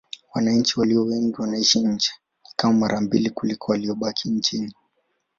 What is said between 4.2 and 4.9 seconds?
nchini.